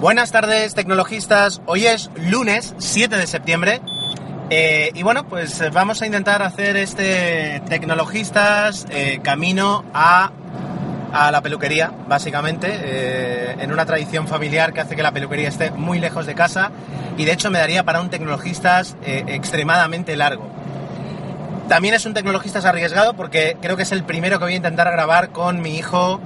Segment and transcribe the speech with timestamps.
[0.00, 1.60] Buenas tardes, tecnologistas.
[1.66, 3.80] Hoy es lunes 7 de septiembre.
[4.48, 10.30] eh, y bueno, pues eh, vamos a intentar hacer este Tecnologistas eh, camino a,
[11.12, 15.98] a la peluquería, básicamente, en una tradición familiar que hace que la peluquería esté muy
[15.98, 16.70] lejos de casa
[17.16, 20.48] y de hecho me daría para un Tecnologistas extremadamente largo.
[21.68, 24.92] También es un Tecnologistas arriesgado porque creo que es el primero que voy a intentar
[24.92, 26.20] grabar con mi hijo.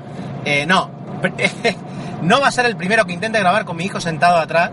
[0.66, 0.91] no,
[2.22, 4.70] no va a ser el primero que intente grabar con mi hijo sentado atrás,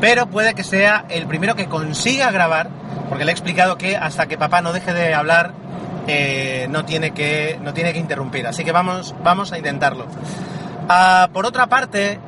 [0.00, 2.68] pero puede que sea el primero que consiga grabar,
[3.08, 5.52] porque le he explicado que hasta que papá no deje de hablar,
[6.06, 8.46] eh, no, tiene que, no tiene que interrumpir.
[8.46, 10.06] Así que vamos, vamos a intentarlo.
[10.88, 12.18] Ah, por otra parte,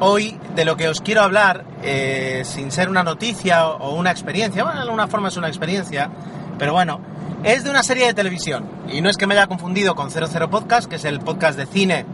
[0.00, 4.64] hoy de lo que os quiero hablar, eh, sin ser una noticia o, una experiencia,
[4.64, 6.10] bueno, de alguna forma es una experiencia,
[6.58, 7.00] pero bueno,
[7.44, 8.68] es de una serie de televisión.
[8.88, 11.66] Y no es que me haya confundido con 00 Podcast, que es el podcast de
[11.66, 12.04] cine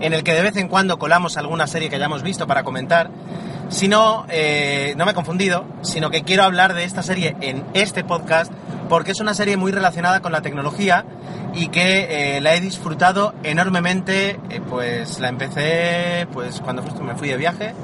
[0.00, 3.10] en el que de vez en cuando colamos alguna serie que hayamos visto para comentar,
[3.68, 8.04] sino, eh, no me he confundido, sino que quiero hablar de esta serie en este
[8.04, 8.52] podcast
[8.88, 11.04] porque es una serie muy relacionada con la tecnología
[11.54, 17.28] y que eh, la he disfrutado enormemente, eh, pues la empecé pues cuando me fui
[17.28, 17.74] de viaje,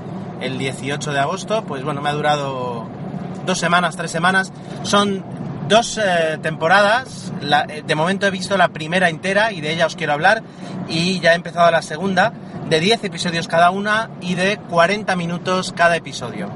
[0.40, 2.86] el 18 de agosto, pues bueno, me ha durado
[3.44, 5.24] dos semanas, tres semanas, son
[5.68, 7.32] dos eh, temporadas,
[7.68, 10.42] eh, de momento he visto la primera entera y de ella os quiero hablar
[10.88, 12.32] y ya he empezado la segunda,
[12.68, 16.50] de 10 episodios cada una y de 40 minutos cada episodio.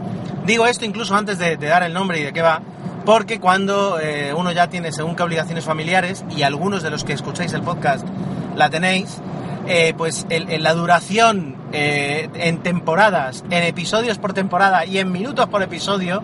[0.44, 2.60] Digo esto incluso antes de, dar el nombre y de qué va,
[3.04, 7.12] porque cuando eh, uno ya tiene según qué obligaciones familiares, y algunos de los que
[7.14, 8.06] escucháis el podcast
[8.56, 9.18] la tenéis,
[9.66, 15.62] eh, pues el- la duración en temporadas, en episodios por temporada y en minutos por
[15.62, 16.22] episodio,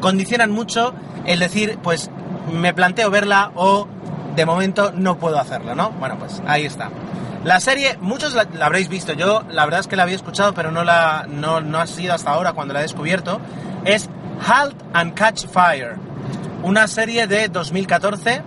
[0.00, 0.92] condicionan mucho
[1.24, 2.10] el decir, pues
[2.50, 3.86] me planteo verla o
[4.34, 5.90] de momento no puedo hacerlo, ¿no?
[5.90, 6.90] Bueno, pues ahí está.
[7.44, 10.70] La serie, muchos la, habréis visto, yo la verdad es que la había escuchado, pero
[10.70, 13.40] no, la, no, no ha sido hasta ahora cuando la he descubierto,
[13.84, 14.08] es
[14.46, 15.96] Halt and Catch Fire,
[16.62, 18.42] una serie de 2014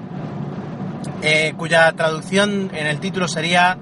[1.21, 3.77] eh, cuya traducción en el título sería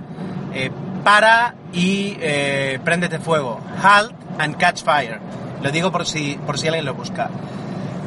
[0.53, 0.71] eh,
[1.03, 5.19] Para y eh, Préndete Fuego, Halt and Catch Fire.
[5.61, 7.29] Lo digo por si, por si alguien lo busca.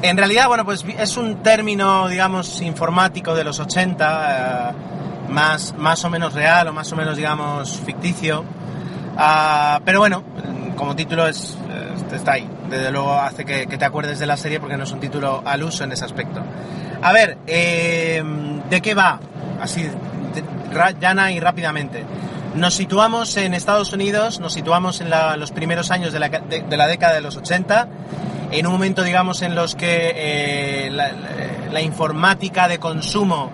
[0.08, 4.72] En realidad, bueno, pues es un término, digamos, informático de los 80, eh,
[5.30, 8.44] más, más o menos real o más o menos, digamos, ficticio.
[9.18, 10.22] Ah, pero bueno,
[10.76, 12.48] como título es, eh, está ahí.
[12.70, 15.42] Desde luego hace que, que te acuerdes de la serie porque no es un título
[15.44, 16.40] al uso en ese aspecto.
[17.02, 18.22] A ver, eh,
[18.70, 19.18] ¿de qué va?
[19.60, 22.04] Así, de- llana y rápidamente.
[22.54, 26.62] Nos situamos en Estados Unidos, nos situamos en la- los primeros años de la, de-
[26.62, 27.88] de la década de los 80,
[28.52, 33.50] en un momento, digamos, en los que eh, la, informática de consumo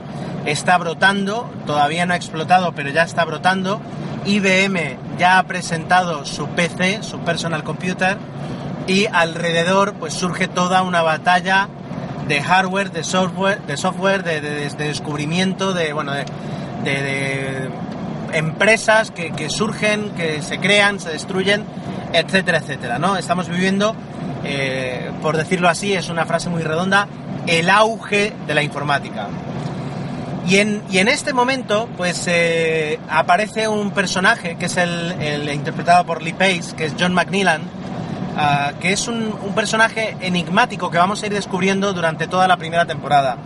[0.46, 3.80] está brotando, todavía no ha explotado, pero ya está brotando.
[4.26, 8.16] IBM ya ha presentado su PC, su personal computer,
[8.86, 11.68] y alrededor pues surge toda una batalla
[12.28, 17.68] de hardware, de software, de software, de, de- de descubrimiento, de bueno, de
[18.32, 21.64] empresas que, que surgen, que se crean, se destruyen,
[22.12, 23.16] etcétera, etcétera, ¿no?
[23.16, 23.94] Estamos viviendo,
[24.44, 27.06] eh, por decirlo así, es una frase muy redonda,
[27.46, 29.28] el auge de la informática.
[30.48, 36.04] Y en, y en este momento, pues eh, aparece un personaje que es el, interpretado
[36.04, 37.62] por Lee Pace, que es John McNeilan,
[38.36, 42.84] ah, que es un, personaje enigmático que vamos a ir descubriendo durante toda la primera
[42.86, 43.36] temporada.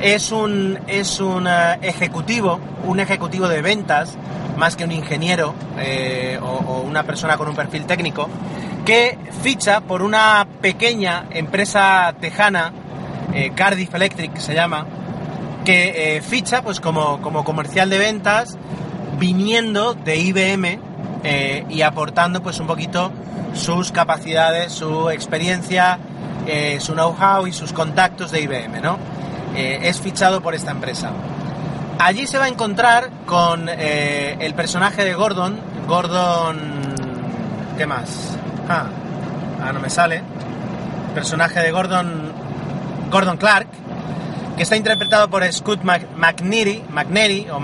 [0.00, 4.16] Es un, es un eh, ejecutivo, un ejecutivo de ventas,
[4.56, 5.54] más que un ingeniero
[6.42, 8.28] o una persona con un perfil técnico,
[8.88, 12.72] que ficha por una pequeña empresa tejana,
[13.32, 14.86] eh, Cardiff Electric se llama,
[15.64, 18.56] que eh, ficha pues como, como comercial de ventas
[19.18, 20.80] viniendo de IBM
[21.24, 23.12] eh, y aportando pues un poquito
[23.54, 25.98] sus capacidades, su experiencia,
[26.78, 28.98] su know-how y sus contactos de IBM, ¿no?
[29.54, 31.10] Es fichado por esta empresa.
[31.98, 36.94] Allí se va a encontrar con el personaje de Gordon, Gordon...
[37.76, 38.36] ¿Qué más?
[38.68, 38.86] Ah,
[39.62, 40.22] ah, no me sale.
[41.14, 42.32] Personaje de Gordon,
[43.10, 43.68] Gordon Clark,
[44.56, 47.60] que está interpretado por Scott McNeary, o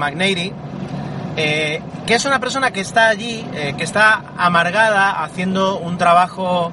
[1.36, 6.70] eh, que es una persona que está allí, eh, que está amargada haciendo un trabajo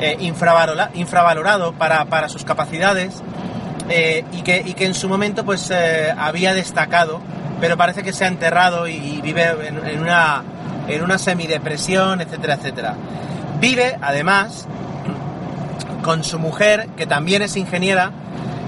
[0.00, 3.22] eh, infravalorado para, sus capacidades
[3.88, 5.72] y, que, en su momento pues
[6.16, 7.20] había destacado,
[7.60, 10.42] pero parece que se ha enterrado y, vive en, una,
[10.88, 12.94] en una semidepresión, etcétera, etcétera.
[13.60, 14.66] Vive, además,
[16.02, 18.12] con su mujer, que también es ingeniera,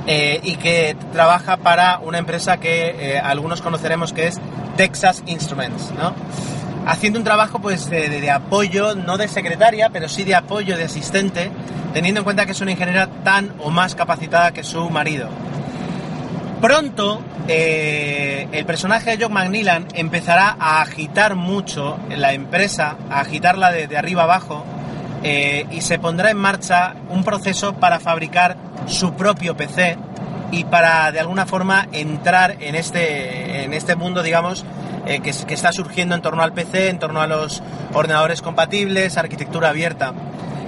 [0.06, 4.40] y que trabaja para una empresa que algunos conoceremos que es
[4.76, 6.14] Texas Instruments, ¿no?
[6.86, 11.50] Haciendo un trabajo pues de, apoyo, no de secretaria, pero sí de apoyo, de asistente,
[11.92, 15.28] teniendo en cuenta que es una ingeniera tan o más capacitada que su marido.
[16.60, 23.70] Pronto, eh, el personaje de John McNeilan empezará a agitar mucho la empresa, a agitarla
[23.70, 24.64] de, arriba abajo,
[25.22, 29.96] eh, y se pondrá en marcha un proceso para fabricar su propio PC,
[30.52, 34.64] y para de alguna forma entrar en este, en este mundo, digamos,
[35.06, 37.62] eh, que, está surgiendo en torno al PC, en torno a los
[37.94, 40.12] ordenadores compatibles, arquitectura abierta.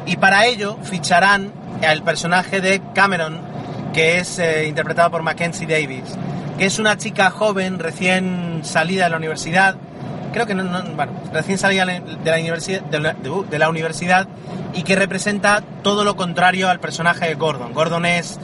[0.06, 1.52] Y para ello ficharán
[1.86, 3.40] al personaje de Cameron,
[3.92, 6.16] que es eh, interpretado por Mackenzie Davis,
[6.58, 9.76] que es una chica joven, recién salida de la universidad,
[10.34, 10.64] creo que no,
[10.96, 14.28] bueno, recién salida de la, universidad, de la, de la universidad
[14.74, 17.72] y que representa todo lo contrario al personaje de Gordon.
[17.72, 18.38] Gordon es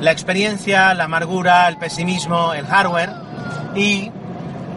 [0.00, 3.10] la experiencia, la amargura, el pesimismo, el hardware
[3.76, 4.10] y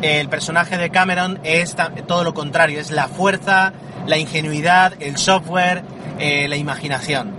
[0.01, 1.75] el personaje de Cameron es
[2.05, 3.73] todo lo contrario, es la fuerza,
[4.05, 5.83] la ingenuidad, el software,
[6.19, 7.31] eh, la imaginación.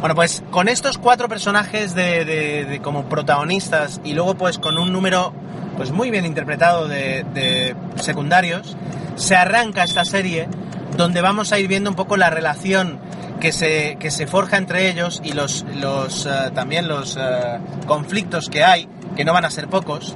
[0.00, 5.32] Bueno, pues con estos cuatro personajes de, como protagonistas y luego pues con un número
[5.76, 8.76] pues muy bien interpretado de, secundarios,
[9.16, 10.48] se arranca esta serie
[10.96, 12.98] donde vamos a ir viendo un poco la relación
[13.40, 18.48] que se, que se forja entre ellos y los, los eh, también los eh, conflictos
[18.48, 20.14] que hay, que no van a ser pocos,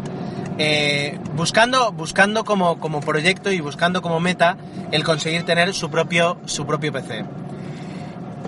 [0.58, 4.56] eh, buscando, buscando como, como proyecto y buscando como meta
[4.90, 7.24] el conseguir tener su propio, su propio PC.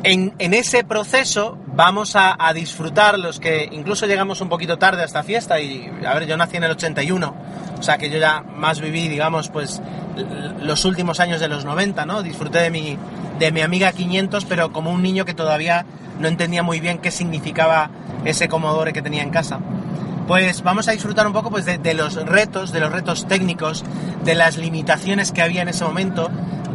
[0.04, 5.04] En, en ese proceso vamos a, disfrutar los que incluso llegamos un poquito tarde a
[5.04, 7.34] esta fiesta y a ver, yo nací en el 81,
[7.78, 9.80] o sea que yo ya más viví, digamos, pues
[10.60, 12.25] los últimos años de los 90, ¿no?
[12.25, 12.98] Disfruté de mi,
[13.38, 15.86] de mi amiga 500, pero como un niño que todavía
[16.19, 17.92] no entendía muy bien qué significaba
[18.25, 19.60] ese Commodore que tenía en casa.
[20.26, 23.84] Pues vamos a disfrutar un poco pues, de, los retos, de los retos técnicos,
[24.25, 26.28] de las limitaciones que había en ese momento,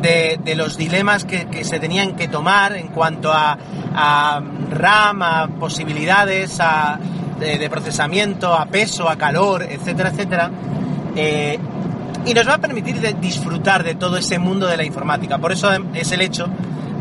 [0.03, 3.57] de, los dilemas que, se tenían que tomar en cuanto a,
[4.69, 6.99] RAM, a posibilidades a,
[7.39, 10.51] de, procesamiento, a peso, a calor, etcétera, etcétera.
[11.15, 11.57] Eh,
[12.25, 15.37] y nos va a permitir disfrutar de todo ese mundo de la informática.
[15.37, 16.47] Por eso es el hecho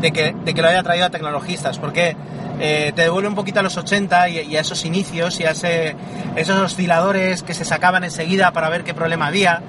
[0.01, 2.15] de que, lo haya traído a tecnologistas, porque
[2.59, 6.59] eh, te devuelve un poquito a los 80 y, a esos inicios y a esos
[6.59, 9.61] osciladores que se sacaban enseguida para ver qué problema había.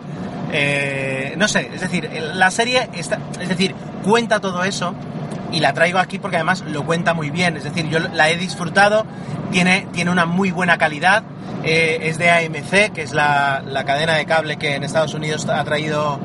[0.57, 3.09] Eh, no sé, es decir, la serie es
[3.49, 3.75] decir,
[4.05, 4.95] cuenta todo eso
[5.51, 8.37] y la traigo aquí porque además lo cuenta muy bien, es decir, yo la he
[8.37, 9.05] disfrutado,
[9.51, 11.25] tiene, tiene una muy buena calidad,
[11.65, 15.65] eh, es de AMC, que es la, cadena de cable que en Estados Unidos ha
[15.65, 16.21] traído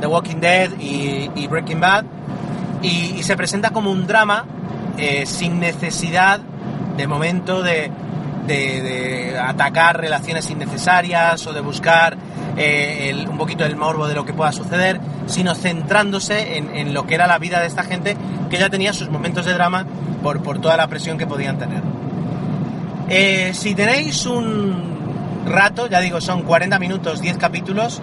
[0.00, 2.04] The Walking Dead y, Breaking Bad,
[2.80, 4.46] y, se presenta como un drama
[4.96, 6.40] eh, sin necesidad
[6.96, 7.90] de momento de,
[9.42, 12.16] atacar relaciones innecesarias o de buscar
[12.56, 17.14] eh, un poquito el morbo de lo que pueda suceder, sino centrándose en, lo que
[17.14, 18.16] era la vida de esta gente
[18.50, 19.86] que ya tenía sus momentos de drama
[20.22, 21.82] por, por toda la presión que podían tener.
[23.08, 24.94] Eh, si tenéis un
[25.46, 28.00] rato, ya digo, son 40 minutos, 10 capítulos,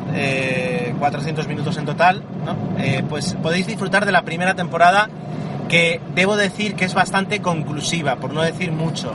[1.00, 2.24] 400 eh, minutos en total,
[2.78, 5.10] eh, pues podéis disfrutar de la primera temporada
[5.68, 9.14] que debo decir que es bastante conclusiva, por no decir mucho.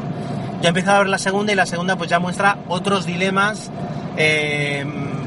[0.61, 3.71] Ya he empezado a ver la segunda y la segunda pues ya muestra otros dilemas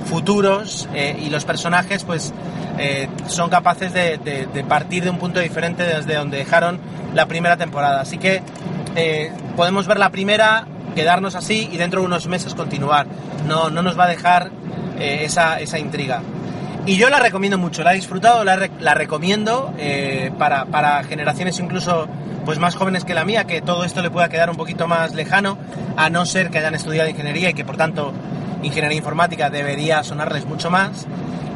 [0.10, 0.90] futuros
[1.20, 2.34] y los personajes pues
[3.28, 6.80] son capaces de, partir de un punto diferente desde donde dejaron
[7.14, 8.02] la primera temporada.
[8.02, 8.42] Así que
[8.96, 13.08] eh, podemos ver la primera, quedarnos así y dentro de unos meses continuar.
[13.48, 14.52] No, no nos va a dejar
[15.00, 16.22] eh, esa, esa, intriga.
[16.86, 21.60] Y yo la recomiendo mucho, la he disfrutado, la, la recomiendo eh, para, para, generaciones
[21.60, 22.08] incluso
[22.46, 25.14] pues más jóvenes que la mía, que todo esto le pueda quedar un poquito más
[25.14, 25.58] lejano,
[25.98, 28.14] a no ser que hayan estudiado ingeniería y que por tanto
[28.64, 31.08] ingeniería informática debería sonarles mucho más.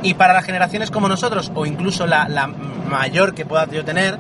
[0.02, 4.18] Y para las generaciones como nosotros, o incluso la, la mayor que pueda yo tener,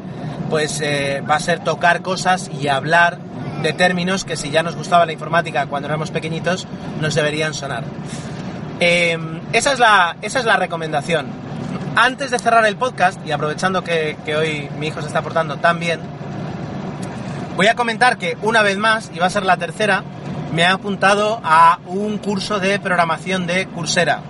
[0.49, 3.17] pues eh, va a ser tocar cosas y hablar
[3.61, 6.67] de términos que si ya nos gustaba la informática cuando éramos pequeñitos,
[7.01, 7.83] nos deberían sonar.
[8.79, 11.27] Em, esa, es la, esa es la recomendación.
[11.95, 15.79] Antes de cerrar el podcast, y aprovechando que, hoy mi hijo se está portando tan
[15.79, 15.99] bien,
[17.55, 20.03] voy a comentar que una vez más, y va a ser la tercera,
[20.53, 24.21] me ha apuntado a un curso de programación de Coursera.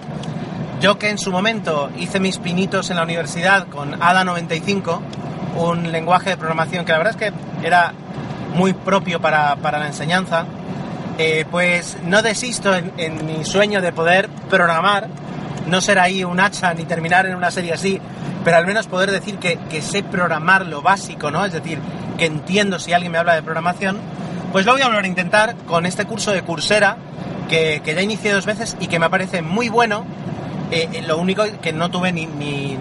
[0.80, 5.02] Yo que en su momento hice mis pinitos en la universidad con ADA 95,
[5.58, 7.94] un lenguaje de programación que la verdad es que era
[8.56, 10.46] muy propio para, la enseñanza,
[11.18, 15.10] eh, pues no desisto en, mi sueño de poder programar,
[15.68, 18.00] no ser ahí un hacha ni terminar en una serie así,
[18.46, 21.46] pero al menos poder decir que, sé programar lo básico, ¿no?
[21.46, 21.80] Es decir,
[22.18, 23.98] que entiendo si alguien me habla de programación,
[24.54, 26.96] pues lo voy a volver intentar con este curso de Coursera
[27.50, 30.06] que, ya inicié dos veces y que me parece muy bueno.
[30.72, 32.78] Eh, lo único que no tuve ni,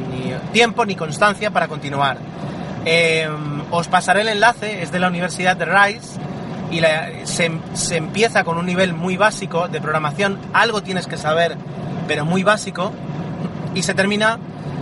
[0.52, 2.18] tiempo ni constancia para continuar.
[2.84, 3.26] Eh,
[3.70, 6.20] os pasaré el enlace, es de la Universidad de Rice
[6.70, 6.80] y
[7.24, 11.56] se, empieza con un nivel muy básico de programación, algo tienes que saber,
[12.06, 12.92] pero muy básico,
[13.74, 14.38] y se termina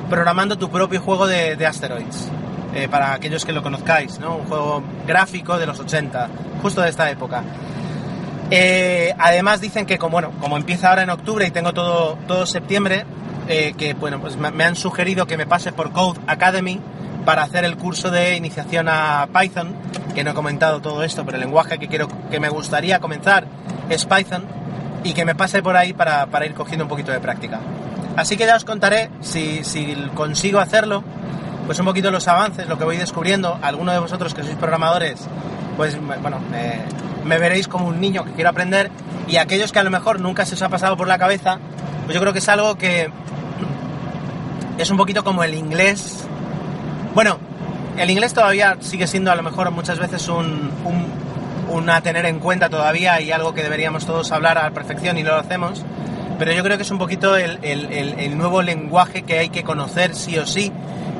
[0.08, 2.28] programando tu propio juego de, asteroids.
[2.74, 4.36] Eh, para aquellos que lo conozcáis, ¿no?
[4.36, 6.28] Un juego gráfico de los 80,
[6.62, 7.42] justo de esta época.
[8.52, 12.46] Eh, además dicen que como, bueno, como empieza ahora en octubre y tengo todo, todo
[12.46, 13.04] septiembre,
[13.48, 16.80] eh, que bueno, pues me, han sugerido que me pase por Code Academy
[17.24, 19.74] para hacer el curso de iniciación a Python,
[20.14, 23.46] que no he comentado todo esto, pero el lenguaje que quiero que me gustaría comenzar
[23.88, 24.44] es Python
[25.02, 27.60] y que me pase por ahí para, ir cogiendo un poquito de práctica.
[28.16, 31.02] Así que ya os contaré si, si consigo hacerlo,
[31.66, 33.58] pues un poquito los avances, lo que voy descubriendo.
[33.62, 35.20] Algunos de vosotros que sois programadores,
[35.76, 36.38] pues bueno,
[37.24, 38.90] me veréis como un niño que quiero aprender
[39.28, 41.58] y aquellos que a lo mejor nunca se os ha pasado por la cabeza,
[42.04, 43.10] pues yo creo que es algo que
[44.76, 46.24] es un poquito como el inglés.
[47.14, 47.38] Bueno,
[47.96, 50.70] el inglés todavía sigue siendo a lo mejor muchas veces un,
[51.68, 55.18] un, a tener en cuenta todavía y algo que deberíamos todos hablar a la perfección
[55.18, 55.84] y no lo hacemos.
[56.38, 60.38] Pero yo creo que es un poquito el, nuevo lenguaje que hay que conocer sí
[60.38, 60.72] o sí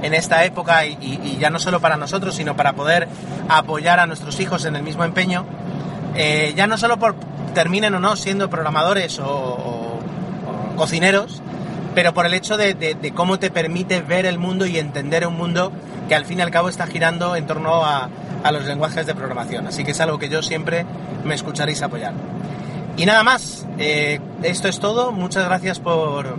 [0.03, 3.09] en esta época y, y, ya no solo para nosotros, sino para poder
[3.49, 5.47] apoyar a nuestros hijos en el mismo empeño
[6.15, 7.15] eh, ya no solo por
[7.55, 9.99] terminen o no siendo programadores o,
[10.77, 11.43] cocineros,
[11.95, 15.73] pero por el hecho de, cómo te permite ver el mundo y entender un mundo
[16.09, 18.09] que al fin y al cabo está girando en torno a,
[18.51, 19.67] los lenguajes de programación.
[19.67, 20.87] Así que es algo que yo siempre
[21.25, 22.15] me escucharéis apoyar.
[22.97, 25.13] Y nada más, eh, esto es todo.
[25.13, 26.37] Muchas gracias por,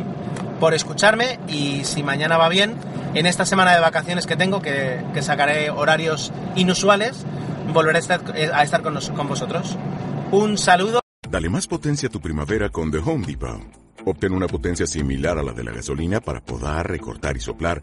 [0.60, 2.74] por escucharme y si mañana va bien,
[3.16, 7.24] en esta semana de vacaciones que tengo, que sacaré horarios inusuales,
[7.72, 8.20] volveré a estar,
[8.52, 9.76] a estar con, con vosotros.
[10.30, 11.00] Un saludo.
[11.28, 13.60] Dale más potencia a tu primavera con The Home Depot.
[14.04, 17.82] Obtén una potencia similar a la de la gasolina para poder recortar y soplar